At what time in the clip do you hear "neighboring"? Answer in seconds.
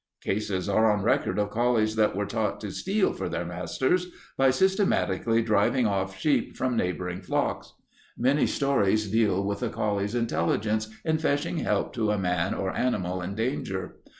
6.75-7.21